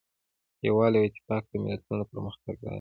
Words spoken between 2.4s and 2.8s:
راز دی.